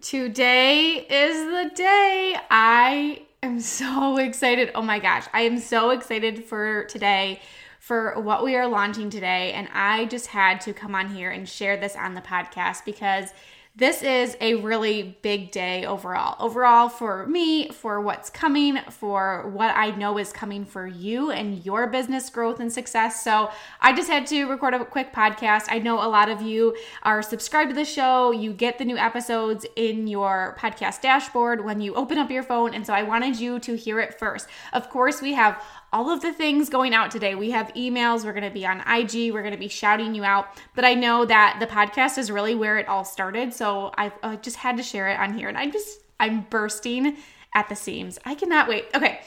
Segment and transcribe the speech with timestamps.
[0.00, 2.34] Today is the day.
[2.50, 4.70] I am so excited.
[4.74, 7.42] Oh my gosh, I am so excited for today
[7.80, 9.52] for what we are launching today.
[9.52, 13.34] And I just had to come on here and share this on the podcast because
[13.76, 16.36] this is a really big day overall.
[16.44, 21.64] Overall, for me, for what's coming, for what I know is coming for you and
[21.64, 23.22] your business growth and success.
[23.22, 25.66] So, I just had to record a quick podcast.
[25.68, 28.32] I know a lot of you are subscribed to the show.
[28.32, 32.74] You get the new episodes in your podcast dashboard when you open up your phone.
[32.74, 34.48] And so, I wanted you to hear it first.
[34.72, 35.62] Of course, we have
[35.92, 37.34] all of the things going out today.
[37.34, 40.24] We have emails, we're going to be on IG, we're going to be shouting you
[40.24, 40.46] out.
[40.74, 43.52] But I know that the podcast is really where it all started.
[43.52, 45.48] So I uh, just had to share it on here.
[45.48, 47.16] And I'm just, I'm bursting
[47.54, 48.18] at the seams.
[48.24, 48.86] I cannot wait.
[48.94, 49.20] Okay.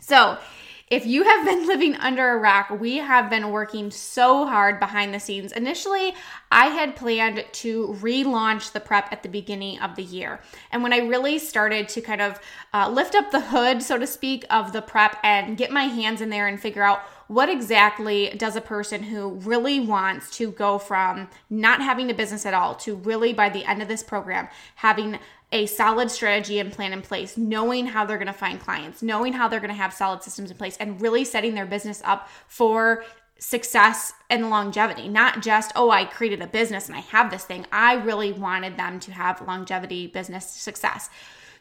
[0.00, 0.36] So,
[0.88, 5.14] if you have been living under a rock, we have been working so hard behind
[5.14, 5.52] the scenes.
[5.52, 6.14] Initially,
[6.50, 10.40] I had planned to relaunch the prep at the beginning of the year.
[10.70, 12.38] And when I really started to kind of
[12.72, 16.20] uh, lift up the hood, so to speak, of the prep and get my hands
[16.20, 20.78] in there and figure out what exactly does a person who really wants to go
[20.78, 24.48] from not having a business at all to really by the end of this program
[24.76, 25.18] having
[25.52, 29.32] a solid strategy and plan in place, knowing how they're going to find clients, knowing
[29.32, 32.28] how they're going to have solid systems in place, and really setting their business up
[32.48, 33.04] for
[33.38, 35.08] success and longevity.
[35.08, 37.66] Not just, oh, I created a business and I have this thing.
[37.70, 41.08] I really wanted them to have longevity business success.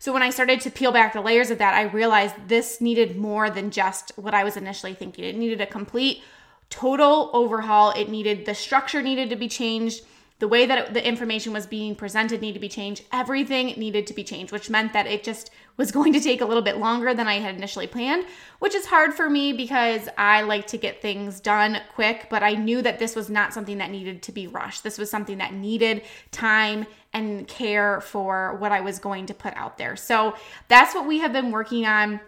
[0.04, 3.16] So when I started to peel back the layers of that, I realized this needed
[3.16, 5.24] more than just what I was initially thinking.
[5.24, 6.22] It needed a complete
[6.70, 7.92] total overhaul.
[7.92, 10.04] It needed the structure needed to be changed
[10.44, 13.06] the way that it, the information was being presented needed to be changed.
[13.14, 16.46] Everything needed to be changed, which meant that it just was going to take a
[16.46, 18.26] little bit longer than I had initially planned,
[18.60, 22.56] which is hard for me because I like to get things done quick, but I
[22.56, 24.84] knew that this was not something that needed to be rushed.
[24.84, 26.02] This was something that needed
[26.32, 29.96] time and care for what I was going to put out there.
[29.96, 30.36] So
[30.68, 32.20] that's what we have been working on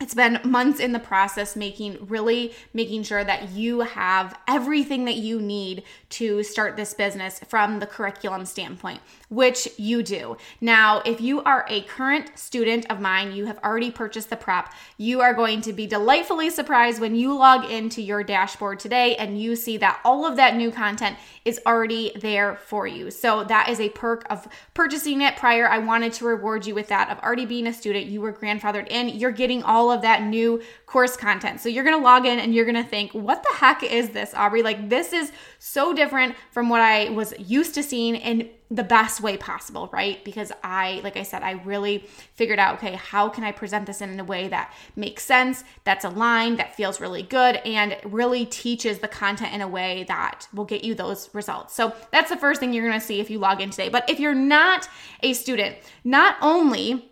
[0.00, 5.16] it's been months in the process making really making sure that you have everything that
[5.16, 10.36] you need to start this business from the curriculum standpoint which you do.
[10.60, 14.72] Now if you are a current student of mine you have already purchased the prep
[14.98, 19.40] you are going to be delightfully surprised when you log into your dashboard today and
[19.40, 23.10] you see that all of that new content is already there for you.
[23.10, 25.36] So that is a perk of purchasing it.
[25.36, 28.32] Prior i wanted to reward you with that of already being a student you were
[28.32, 31.60] grandfathered in you're getting all all of that new course content.
[31.60, 34.62] So you're to log in and you're to think, what the heck is this, Aubree?
[34.62, 39.22] Like, this is so different from what I was used to seeing in the best
[39.22, 40.22] way possible, right?
[40.26, 44.02] Because I, like I said, I really figured out, okay, how can I present this
[44.02, 48.98] in a way that makes sense, that's aligned, that feels really good, and really teaches
[48.98, 51.74] the content in a way that will get you those results.
[51.74, 53.88] So that's the first thing you're gonna see if you log in today.
[53.88, 54.86] But if you're not
[55.22, 57.10] a student, not only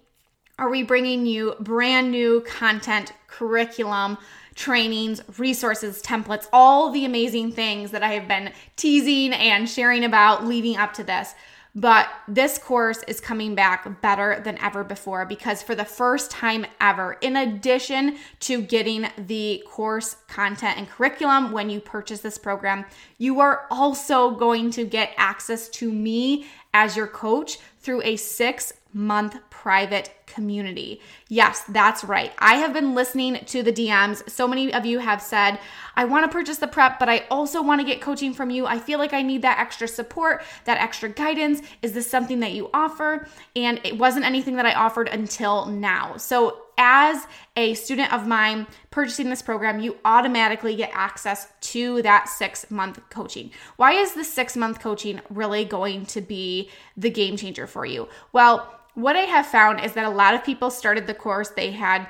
[0.58, 4.16] are we bringing you brand new content, curriculum,
[4.54, 10.46] trainings, resources, templates, all the amazing things that I have been teasing and sharing about
[10.46, 11.34] leading up to this.
[11.74, 16.64] But this course is coming back better than ever before because for the first time
[16.80, 22.86] ever, in addition to getting the course content and curriculum when you purchase this program,
[23.18, 26.46] you are also going to get access to me
[26.76, 31.00] as your coach through a six month private community.
[31.28, 32.32] Yes, that's right.
[32.38, 34.28] I have been listening to the DMs.
[34.28, 35.58] So many of you have said,
[35.96, 38.66] I want to purchase the prep, but I also want to get coaching from you.
[38.66, 41.62] I feel like I need that extra support, that extra guidance.
[41.80, 43.26] Is this something that you offer?
[43.54, 46.18] And it wasn't anything that I offered until now.
[46.18, 47.26] So as
[47.56, 53.00] a student of mine purchasing this program, you automatically get access to that six month
[53.10, 53.50] coaching.
[53.76, 58.08] Why is the six month coaching really going to be the game changer for you?
[58.32, 61.70] Well, what I have found is that a lot of people started the course, they
[61.70, 62.08] had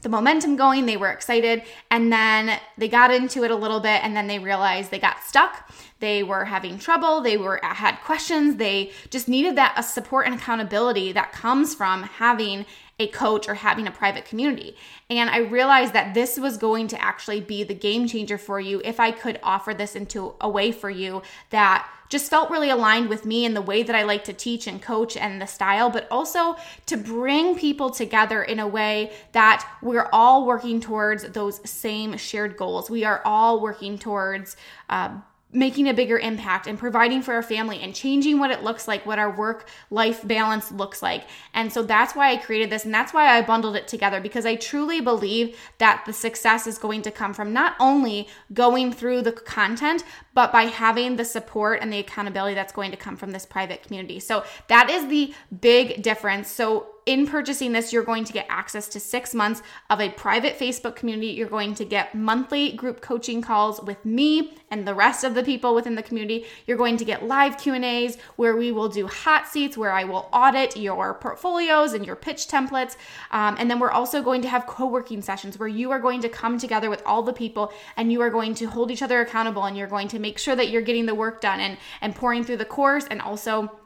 [0.00, 0.86] the momentum going.
[0.86, 1.62] They were excited.
[1.90, 5.24] And then they got into it a little bit and then they realized they got
[5.24, 5.70] stuck.
[6.00, 7.20] They were having trouble.
[7.20, 8.56] They were had questions.
[8.56, 12.64] They just needed that a support and accountability that comes from having
[12.98, 14.76] a coach or having a private community.
[15.08, 18.80] And I realized that this was going to actually be the game changer for you
[18.84, 23.08] if I could offer this into a way for you that just felt really aligned
[23.08, 25.90] with me and the way that I like to teach and coach and the style,
[25.90, 26.56] but also
[26.86, 32.56] to bring people together in a way that we're all working towards those same shared
[32.56, 32.88] goals.
[32.88, 34.56] We are all working towards
[34.88, 35.18] uh,
[35.50, 39.06] making a bigger impact and providing for our family and changing what it looks like,
[39.06, 41.24] what our work life balance looks like.
[41.54, 44.44] And so that's why I created this and that's why I bundled it together because
[44.44, 49.22] I truly believe that the success is going to come from not only going through
[49.22, 50.04] the content,
[50.34, 53.82] but by having the support and the accountability that's going to come from this private
[53.82, 54.20] community.
[54.20, 56.50] So that is the big difference.
[56.50, 60.58] So in purchasing this, you're going to get access to six months of a private
[60.58, 61.28] Facebook community.
[61.28, 65.42] You're going to get monthly group coaching calls with me and the rest of the
[65.42, 66.44] people within the community.
[66.66, 70.28] You're going to get live Q&As where we will do hot seats, where I will
[70.34, 72.96] audit your portfolios and your pitch templates.
[73.30, 76.28] Um, and then we're also going to have co-working sessions where you are going to
[76.28, 79.64] come together with all the people and you are going to hold each other accountable
[79.64, 82.44] and you're going to make sure that you're getting the work done and, and pouring
[82.44, 83.80] through the course and also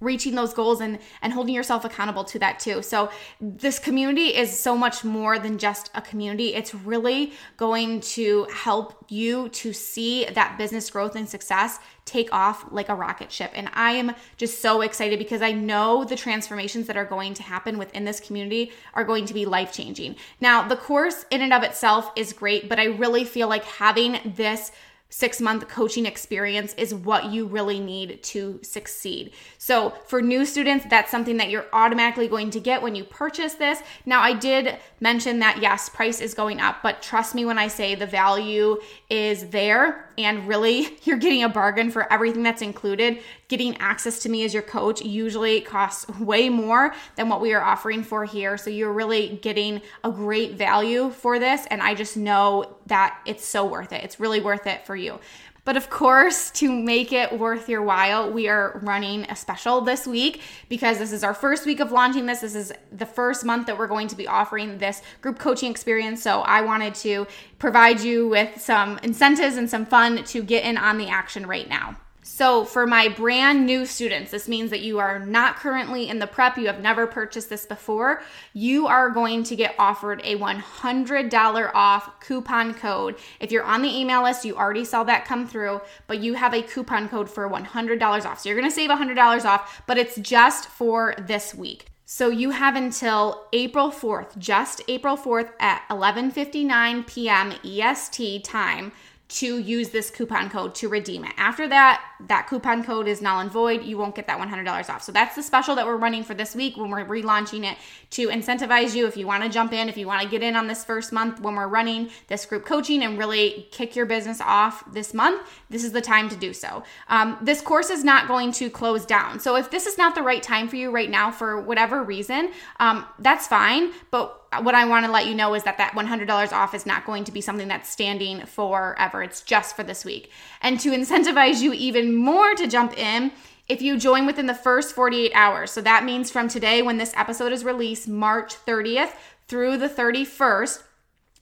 [0.00, 2.82] reaching those goals and and holding yourself accountable to that too.
[2.82, 3.10] So
[3.40, 6.54] this community is so much more than just a community.
[6.54, 12.64] It's really going to help you to see that business growth and success take off
[12.72, 13.52] like a rocket ship.
[13.54, 17.42] And I am just so excited because I know the transformations that are going to
[17.42, 20.16] happen within this community are going to be life-changing.
[20.40, 24.18] Now, the course in and of itself is great, but I really feel like having
[24.36, 24.72] this
[25.10, 29.32] six month coaching experience is what you really need to succeed.
[29.58, 33.54] So, for new students, that's something that you're automatically going to get when you purchase
[33.54, 33.80] this.
[34.06, 37.68] Now, I did mention that yes, price is going up, but trust me when I
[37.68, 38.80] say the value
[39.10, 43.18] is there and really you're getting a bargain for everything that's included.
[43.48, 47.62] Getting access to me as your coach usually costs way more than what we are
[47.62, 48.56] offering for here.
[48.56, 51.66] So you're really getting a great value for this.
[51.66, 54.04] And I just know that it's so worth it.
[54.04, 55.18] It's really worth it for you.
[55.64, 60.06] But of course, to make it worth your while, we are running a special this
[60.06, 62.40] week because this is our first week of launching this.
[62.40, 66.22] This is the first month that we're going to be offering this group coaching experience.
[66.22, 67.26] So I wanted to
[67.58, 71.68] provide you with some incentives and some fun to get in on the action right
[71.68, 71.96] now.
[72.40, 76.26] So, for my brand new students, this means that you are not currently in the
[76.26, 78.22] prep, you have never purchased this before.
[78.54, 83.16] You are going to get offered a $100 off coupon code.
[83.40, 86.54] If you're on the email list, you already saw that come through, but you have
[86.54, 88.40] a coupon code for $100 off.
[88.40, 91.90] So, you're gonna save $100 off, but it's just for this week.
[92.12, 97.52] So you have until April 4th, just April 4th at 11:59 p.m.
[97.64, 98.90] EST time
[99.30, 101.32] to use this coupon code to redeem it.
[101.36, 103.84] After that, that coupon code is null and void.
[103.84, 105.02] You won't get that $100 off.
[105.02, 107.78] So that's the special that we're running for this week when we're relaunching it
[108.10, 110.56] to incentivize you if you want to jump in, if you want to get in
[110.56, 114.40] on this first month when we're running this group coaching and really kick your business
[114.40, 115.48] off this month.
[115.70, 116.82] This is the time to do so.
[117.08, 119.38] Um, this course is not going to close down.
[119.38, 122.50] So if this is not the right time for you right now for whatever reason,
[122.80, 123.92] um, that's fine.
[124.10, 127.06] But what I want to let you know is that that $100 off is not
[127.06, 129.22] going to be something that's standing forever.
[129.22, 130.30] It's just for this week.
[130.60, 133.30] And to incentivize you even more to jump in,
[133.68, 137.14] if you join within the first 48 hours, so that means from today when this
[137.16, 139.12] episode is released, March 30th
[139.46, 140.82] through the 31st,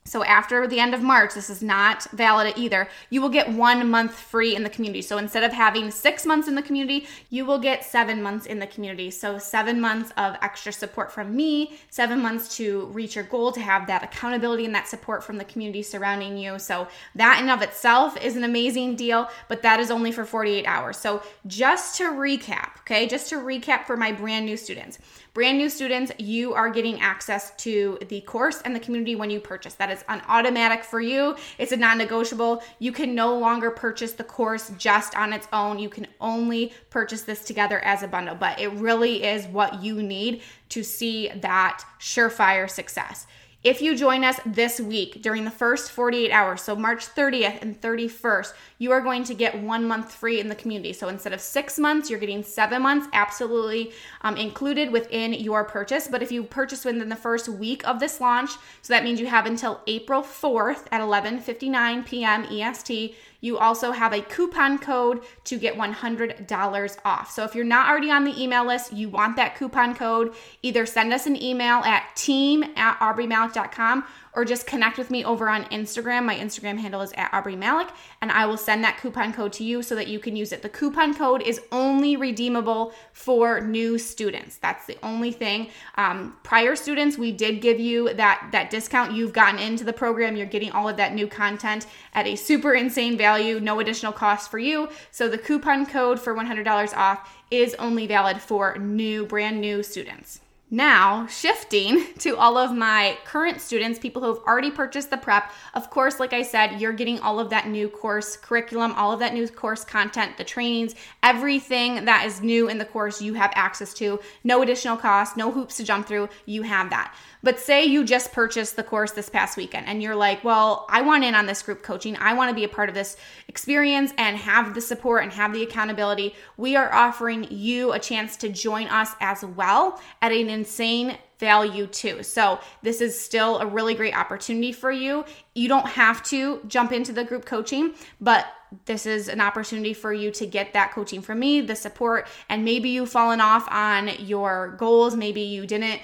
[0.08, 3.90] so after the end of March, this is not valid either, you will get one
[3.90, 5.02] month free in the community.
[5.02, 8.58] So instead of having six months in the community, you will get seven months in
[8.58, 9.10] the community.
[9.10, 13.60] So seven months of extra support from me, seven months to reach your goal, to
[13.60, 16.58] have that accountability and that support from the community surrounding you.
[16.58, 20.64] So that in of itself is an amazing deal, but that is only for 48
[20.66, 20.96] hours.
[20.96, 24.98] So just to recap, okay, just to recap for my brand new students.
[25.34, 29.38] Brand new students, you are getting access to the course and the community when you
[29.38, 29.74] purchase.
[29.74, 31.36] That is an automatic for you.
[31.58, 32.62] It's a non negotiable.
[32.78, 35.78] You can no longer purchase the course just on its own.
[35.78, 40.02] You can only purchase this together as a bundle, but it really is what you
[40.02, 43.26] need to see that surefire success.
[43.64, 47.80] If you join us this week during the first 48 hours, so March 30th and
[47.80, 50.92] 31st, you are going to get one month free in the community.
[50.92, 53.90] So instead of six months, you're getting seven months absolutely
[54.22, 56.06] um, included within your purchase.
[56.06, 58.50] But if you purchase within the first week of this launch,
[58.82, 62.44] so that means you have until April 4th at 11:59 p.m.
[62.44, 67.30] EST, you also have a coupon code to get $100 off.
[67.30, 70.86] So if you're not already on the email list, you want that coupon code, either
[70.86, 74.04] send us an email at team at aubreemalick.com
[74.38, 76.24] or just connect with me over on Instagram.
[76.24, 77.90] My Instagram handle is at Aubree Malick,
[78.20, 80.62] and I will send that coupon code to you so that you can use it.
[80.62, 84.56] The coupon code is only redeemable for new students.
[84.58, 85.70] That's the only thing.
[85.96, 89.12] Um, prior students, we did give you that that discount.
[89.12, 90.36] You've gotten into the program.
[90.36, 94.52] You're getting all of that new content at a super insane value, no additional cost
[94.52, 94.88] for you.
[95.10, 100.42] So the coupon code for $100 off is only valid for new, brand new students.
[100.70, 105.50] Now, shifting to all of my current students, people who have already purchased the prep.
[105.72, 109.20] Of course, like I said, you're getting all of that new course curriculum, all of
[109.20, 113.52] that new course content, the trainings, everything that is new in the course you have
[113.54, 114.20] access to.
[114.44, 116.28] No additional cost, no hoops to jump through.
[116.44, 117.14] You have that.
[117.42, 121.02] But say you just purchased the course this past weekend and you're like, well, I
[121.02, 122.16] want in on this group coaching.
[122.16, 123.16] I want to be a part of this
[123.46, 126.34] experience and have the support and have the accountability.
[126.56, 131.86] We are offering you a chance to join us as well at an insane value
[131.86, 132.22] too.
[132.22, 135.24] So, this is still a really great opportunity for you.
[135.54, 138.46] You don't have to jump into the group coaching, but
[138.84, 142.64] this is an opportunity for you to get that coaching from me, the support, and
[142.64, 145.16] maybe you've fallen off on your goals.
[145.16, 146.00] Maybe you didn't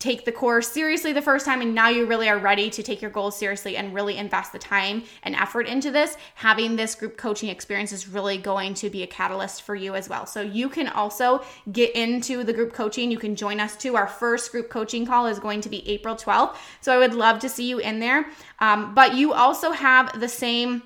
[0.00, 3.02] take the course seriously the first time and now you really are ready to take
[3.02, 7.18] your goals seriously and really invest the time and effort into this, having this group
[7.18, 10.24] coaching experience is really going to be a catalyst for you as well.
[10.24, 13.10] So you can also get into the group coaching.
[13.10, 13.94] You can join us too.
[13.94, 16.56] Our first group coaching call is going to be April 12th.
[16.80, 18.26] So I would love to see you in there.
[18.58, 20.82] Um, but you also have the same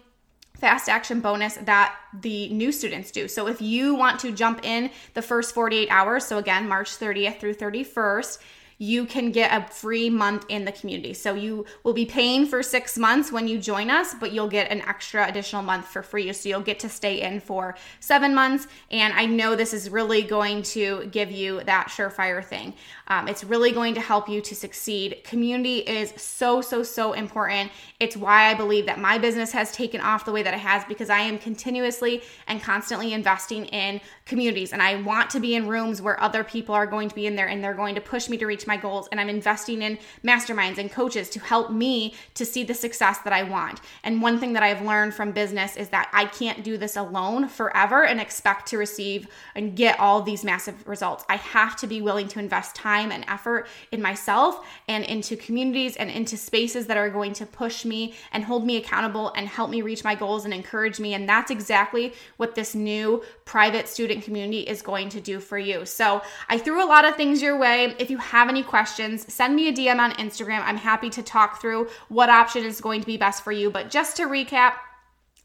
[0.54, 3.28] fast action bonus that the new students do.
[3.28, 7.38] So if you want to jump in the first 48 hours, so again, March 30th
[7.38, 8.38] through 31st,
[8.78, 11.14] you can get a free month in the community.
[11.14, 14.70] So you will be paying for six months when you join us, but you'll get
[14.70, 16.32] an extra additional month for free.
[16.32, 18.66] So you'll get to stay in for seven months.
[18.90, 22.74] And I know this is really going to give you that surefire thing.
[23.08, 25.22] Um, it's really going to help you to succeed.
[25.24, 27.70] Community is so, so, so important.
[28.00, 30.84] It's why I believe that my business has taken off the way that it has
[30.84, 34.72] because I am continuously and constantly investing in communities.
[34.72, 37.36] And I want to be in rooms where other people are going to be in
[37.36, 39.06] there and they're going to push me to reach my goals.
[39.10, 43.34] And I'm investing in masterminds and coaches to help me to see the success that
[43.34, 43.80] I want.
[44.02, 47.48] And one thing that I've learned from business is that I can't do this alone
[47.48, 51.24] forever and expect to receive and get all these massive results.
[51.28, 55.96] I have to be willing to invest time and effort in myself and into communities
[55.96, 59.68] and into spaces that are going to push me and hold me accountable and help
[59.68, 61.12] me reach my goals and encourage me.
[61.12, 65.84] And that's exactly what this new private student community is going to do for you.
[65.84, 67.94] So I threw a lot of things your way.
[67.98, 70.62] If you have any questions, send me a DM on Instagram.
[70.64, 73.70] I'm happy to talk through what option is going to be best for you.
[73.70, 74.74] But just to recap,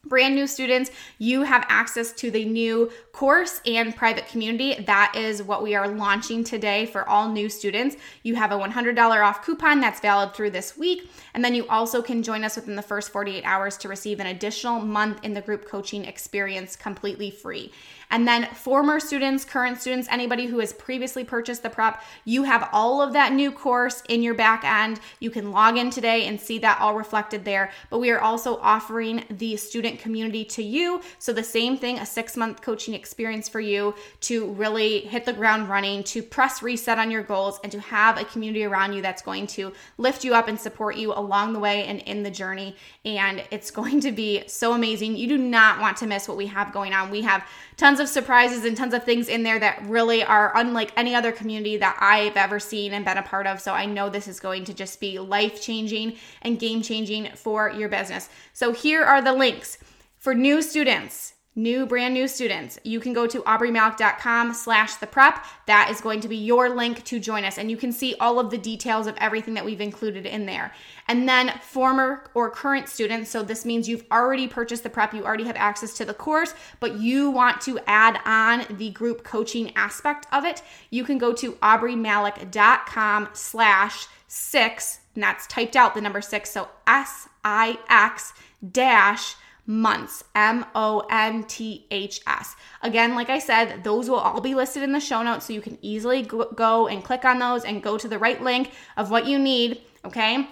[0.05, 4.73] Brand new students, you have access to the new course and private community.
[4.85, 7.97] That is what we are launching today for all new students.
[8.23, 11.11] You have a $100 off coupon that's valid through this week.
[11.33, 14.27] And then you also can join us within the first 48 hours to receive an
[14.27, 17.73] additional month in the group coaching experience completely free.
[18.11, 22.69] And then former students, current students, anybody who has previously purchased the prep, you have
[22.73, 24.99] all of that new course in your back end.
[25.19, 27.71] You can log in today and see that all reflected there.
[27.89, 31.01] But we are also offering the student community to you.
[31.19, 35.33] So the same thing, a six month coaching experience for you to really hit the
[35.33, 39.03] ground running, to press reset on your goals, and to have a community around you
[39.03, 42.31] that's going to lift you up and support you along the way and in the
[42.31, 42.75] journey.
[43.05, 45.15] And it's going to be so amazing.
[45.15, 47.11] You do not want to miss what we have going on.
[47.11, 47.45] We have
[47.77, 51.31] tons of surprises and tons of things in there that really are unlike any other
[51.31, 53.59] community that I've ever seen and been a part of.
[53.59, 57.69] So I know this is going to just be life changing and game changing for
[57.69, 58.29] your business.
[58.53, 59.77] So here are the links
[60.17, 62.79] for new students new brand new students.
[62.83, 65.45] You can go to aubreemalick.com slash the prep.
[65.65, 68.39] That is going to be your link to join us and you can see all
[68.39, 70.73] of the details of everything that we've included in there.
[71.07, 75.23] And then former or current students so this means you've already purchased the prep you
[75.23, 79.75] already have access to the course but you want to add on the group coaching
[79.75, 86.01] aspect of it you can go to aubreemalick.com slash six and that's typed out the
[86.01, 88.33] number six so s-i-x
[88.71, 89.35] dash
[89.69, 90.23] months.
[90.33, 92.55] M O N T H S.
[92.81, 95.61] Again, like I said, those will all be listed in the show notes so you
[95.61, 99.27] can easily go and click on those and go to the right link of what
[99.27, 99.81] you need.
[100.03, 100.49] Okay.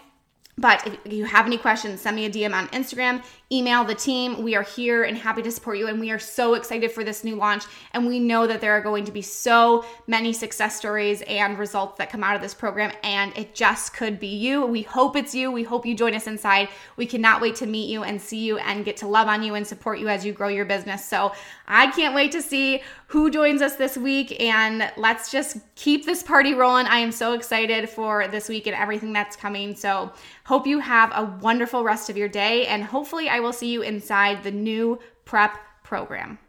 [0.59, 4.43] But if you have any questions, send me a DM on Instagram, email the team.
[4.43, 5.87] We are here and happy to support you.
[5.87, 7.63] And we are so excited for this new launch.
[7.93, 11.97] And we know that there are going to be so many success stories and results
[11.97, 12.91] that come out of this program.
[13.03, 14.65] And it just could be you.
[14.65, 15.51] We hope it's you.
[15.51, 16.67] We hope you join us inside.
[16.97, 19.55] We cannot wait to meet you and see you and get to love on you
[19.55, 21.05] and support you as you grow your business.
[21.05, 21.31] So
[21.67, 24.39] I can't wait to see who joins us this week.
[24.41, 26.85] And let's just keep this party rolling.
[26.85, 29.75] I am so excited for this week and everything that's coming.
[29.75, 30.11] So,
[30.43, 32.67] hope you have a wonderful rest of your day.
[32.67, 36.39] And hopefully, I will see you inside the new prep program.